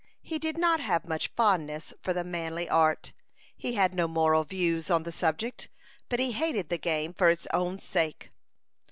[0.23, 3.13] He did not have much fondness for the manly art.
[3.55, 5.69] He had no moral views on the subject,
[6.09, 8.31] but he hated the game for its own sake.